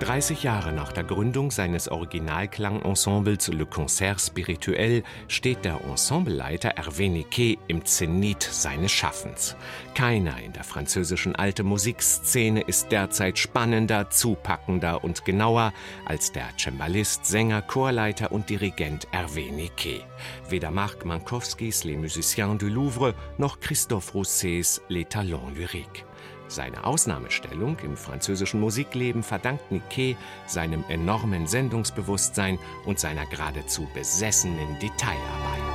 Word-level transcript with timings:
30 0.00 0.42
Jahre 0.42 0.72
nach 0.74 0.92
der 0.92 1.04
Gründung 1.04 1.50
seines 1.50 1.88
Originalklangensembles 1.88 3.48
Le 3.48 3.64
Concert 3.64 4.20
Spirituel 4.20 5.02
steht 5.26 5.64
der 5.64 5.80
Ensembleleiter 5.88 6.76
Hervé 6.76 7.10
Niquet 7.10 7.58
im 7.66 7.82
Zenit 7.84 8.42
seines 8.42 8.92
Schaffens. 8.92 9.56
Keiner 9.94 10.38
in 10.42 10.52
der 10.52 10.64
französischen 10.64 11.34
alte 11.34 11.62
Musikszene 11.62 12.60
ist 12.60 12.92
derzeit 12.92 13.38
spannender, 13.38 14.10
zupackender 14.10 15.02
und 15.02 15.24
genauer 15.24 15.72
als 16.04 16.30
der 16.30 16.48
Cembalist, 16.58 17.24
Sänger, 17.24 17.62
Chorleiter 17.62 18.32
und 18.32 18.50
Dirigent 18.50 19.08
Hervé 19.12 19.50
Niquet. 19.50 20.04
Weder 20.50 20.70
Marc 20.70 21.06
Mankowskis 21.06 21.84
Les 21.84 21.96
Musiciens 21.96 22.58
du 22.58 22.68
Louvre 22.68 23.14
noch 23.38 23.60
Christophe 23.60 24.12
Roussets 24.12 24.82
Les 24.88 25.06
Talents 25.08 25.56
Lyriques. 25.56 26.04
Seine 26.48 26.84
Ausnahmestellung 26.84 27.78
im 27.80 27.96
französischen 27.96 28.60
Musikleben 28.60 29.22
verdankt 29.22 29.72
Niquet 29.72 30.16
seinem 30.46 30.84
enormen 30.88 31.46
Sendungsbewusstsein 31.46 32.58
und 32.84 32.98
seiner 32.98 33.26
geradezu 33.26 33.86
besessenen 33.94 34.78
Detailarbeit. 34.80 35.66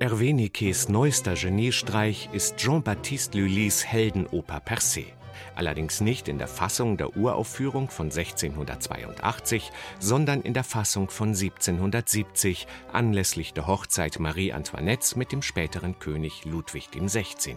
Hervé 0.00 0.32
Niquets 0.32 0.88
neuester 0.88 1.34
Geniestreich 1.34 2.28
ist 2.32 2.56
Jean-Baptiste 2.56 3.38
Lully's 3.38 3.84
Heldenoper 3.84 4.62
Percé 4.64 5.17
allerdings 5.54 6.00
nicht 6.00 6.28
in 6.28 6.38
der 6.38 6.48
Fassung 6.48 6.96
der 6.96 7.16
Uraufführung 7.16 7.90
von 7.90 8.06
1682, 8.06 9.70
sondern 9.98 10.42
in 10.42 10.54
der 10.54 10.64
Fassung 10.64 11.10
von 11.10 11.28
1770 11.28 12.66
anlässlich 12.92 13.52
der 13.52 13.66
Hochzeit 13.66 14.18
Marie 14.18 14.52
Antoinettes 14.52 15.16
mit 15.16 15.32
dem 15.32 15.42
späteren 15.42 15.98
König 15.98 16.44
Ludwig 16.44 16.90
XVI. 16.90 17.56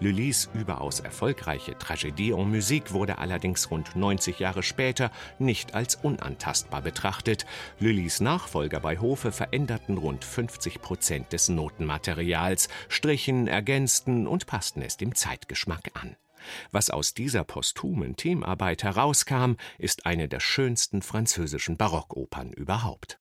Lullys 0.00 0.48
überaus 0.54 1.00
erfolgreiche 1.00 1.76
Tragödie 1.78 2.32
en 2.32 2.50
Musique 2.50 2.92
wurde 2.92 3.18
allerdings 3.18 3.70
rund 3.70 3.96
90 3.96 4.38
Jahre 4.38 4.62
später 4.62 5.10
nicht 5.38 5.74
als 5.74 5.96
unantastbar 5.96 6.82
betrachtet. 6.82 7.46
Lullys 7.80 8.20
Nachfolger 8.20 8.80
bei 8.80 8.98
Hofe 8.98 9.32
veränderten 9.32 9.98
rund 9.98 10.24
50 10.24 10.80
Prozent 10.80 11.32
des 11.32 11.48
Notenmaterials, 11.48 12.68
strichen, 12.88 13.46
ergänzten 13.46 14.26
und 14.26 14.46
passten 14.46 14.82
es 14.82 14.96
dem 14.96 15.14
Zeitgeschmack 15.14 15.90
an. 15.94 16.16
Was 16.70 16.90
aus 16.90 17.14
dieser 17.14 17.44
posthumen 17.44 18.16
Teamarbeit 18.16 18.82
herauskam, 18.82 19.54
ist 19.78 20.06
eine 20.06 20.28
der 20.28 20.40
schönsten 20.40 21.02
französischen 21.02 21.76
Barockopern 21.76 22.52
überhaupt. 22.52 23.18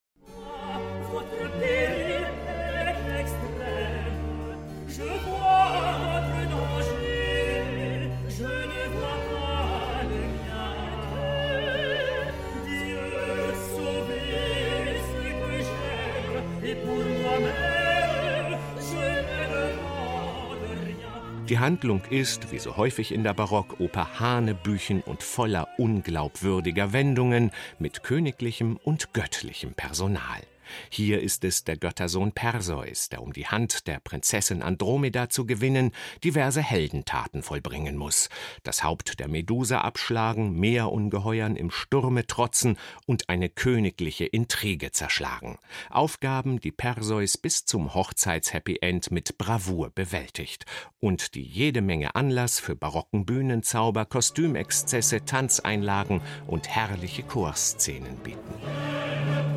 Die 21.49 21.59
Handlung 21.59 22.01
ist, 22.09 22.53
wie 22.53 22.59
so 22.59 22.77
häufig 22.77 23.11
in 23.11 23.23
der 23.23 23.33
Barockoper, 23.33 24.19
Hanebüchen 24.19 25.01
und 25.01 25.23
voller 25.23 25.67
unglaubwürdiger 25.77 26.93
Wendungen 26.93 27.51
mit 27.79 28.01
königlichem 28.01 28.77
und 28.77 29.13
göttlichem 29.13 29.73
Personal. 29.73 30.41
Hier 30.89 31.21
ist 31.21 31.43
es 31.43 31.63
der 31.63 31.77
Göttersohn 31.77 32.31
Perseus, 32.31 33.09
der 33.09 33.21
um 33.21 33.33
die 33.33 33.47
Hand 33.47 33.87
der 33.87 33.99
Prinzessin 33.99 34.61
Andromeda 34.61 35.29
zu 35.29 35.45
gewinnen, 35.45 35.91
diverse 36.23 36.61
Heldentaten 36.61 37.43
vollbringen 37.43 37.97
muss, 37.97 38.29
das 38.63 38.83
Haupt 38.83 39.19
der 39.19 39.27
Medusa 39.27 39.81
abschlagen, 39.81 40.59
Meerungeheuern 40.59 41.55
im 41.55 41.71
Sturme 41.71 42.27
trotzen 42.27 42.77
und 43.05 43.29
eine 43.29 43.49
königliche 43.49 44.25
Intrige 44.25 44.91
zerschlagen. 44.91 45.57
Aufgaben, 45.89 46.59
die 46.59 46.71
Perseus 46.71 47.37
bis 47.37 47.65
zum 47.65 47.93
Hochzeits-Happy 47.93 48.77
End 48.81 49.11
mit 49.11 49.37
Bravour 49.37 49.89
bewältigt 49.89 50.65
und 50.99 51.35
die 51.35 51.43
jede 51.43 51.81
Menge 51.81 52.15
Anlass 52.15 52.59
für 52.59 52.75
barocken 52.75 53.25
Bühnenzauber, 53.25 54.05
Kostümexzesse, 54.05 55.25
Tanzeinlagen 55.25 56.21
und 56.47 56.67
herrliche 56.67 57.23
Chorszenen 57.23 58.17
bieten. 58.17 59.52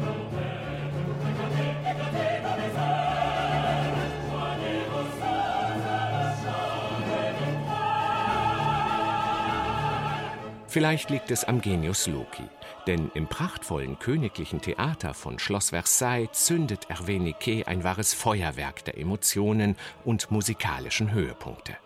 Vielleicht 10.68 11.10
liegt 11.10 11.30
es 11.30 11.44
am 11.44 11.60
Genius 11.60 12.06
Loki, 12.06 12.42
denn 12.86 13.10
im 13.14 13.28
prachtvollen 13.28 13.98
königlichen 13.98 14.60
Theater 14.60 15.14
von 15.14 15.38
Schloss 15.38 15.70
Versailles 15.70 16.32
zündet 16.32 16.88
Hervé 16.88 17.20
Niquet 17.20 17.66
ein 17.66 17.84
wahres 17.84 18.12
Feuerwerk 18.14 18.84
der 18.84 18.98
Emotionen 18.98 19.76
und 20.04 20.30
musikalischen 20.30 21.12
Höhepunkte. 21.12 21.76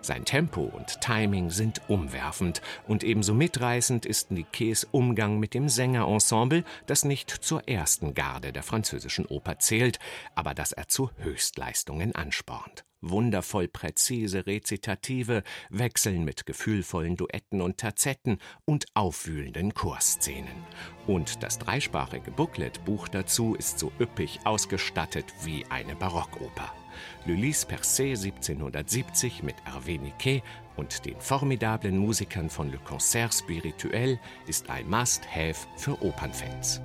Sein 0.00 0.24
Tempo 0.24 0.62
und 0.62 1.00
Timing 1.00 1.50
sind 1.50 1.82
umwerfend 1.88 2.60
und 2.86 3.04
ebenso 3.04 3.34
mitreißend 3.34 4.04
ist 4.04 4.30
Niquets 4.30 4.86
Umgang 4.90 5.38
mit 5.38 5.54
dem 5.54 5.68
Sängerensemble, 5.68 6.64
das 6.86 7.04
nicht 7.04 7.30
zur 7.30 7.68
ersten 7.68 8.14
Garde 8.14 8.52
der 8.52 8.62
französischen 8.62 9.26
Oper 9.26 9.58
zählt, 9.58 9.98
aber 10.34 10.54
das 10.54 10.72
er 10.72 10.88
zu 10.88 11.10
Höchstleistungen 11.18 12.14
anspornt 12.14 12.84
wundervoll 13.00 13.68
präzise 13.68 14.46
Rezitative 14.46 15.42
wechseln 15.70 16.24
mit 16.24 16.46
gefühlvollen 16.46 17.16
Duetten 17.16 17.60
und 17.60 17.78
Terzetten 17.78 18.38
und 18.64 18.86
aufwühlenden 18.94 19.74
Chorszenen. 19.74 20.64
Und 21.06 21.42
das 21.42 21.58
dreisprachige 21.58 22.30
Booklet-Buch 22.30 23.08
dazu 23.08 23.54
ist 23.54 23.78
so 23.78 23.92
üppig 24.00 24.40
ausgestattet 24.44 25.26
wie 25.44 25.64
eine 25.66 25.96
Barockoper. 25.96 26.72
Lullys 27.26 27.66
Percé 27.66 28.10
1770 28.10 29.42
mit 29.42 29.56
Hervé 29.64 30.00
Niquet 30.00 30.42
und 30.76 31.04
den 31.04 31.20
formidablen 31.20 31.98
Musikern 31.98 32.50
von 32.50 32.70
Le 32.70 32.78
Concert 32.78 33.34
Spirituel 33.34 34.18
ist 34.46 34.70
ein 34.70 34.88
Must-Have 34.88 35.66
für 35.76 36.02
Opernfans. 36.02 36.80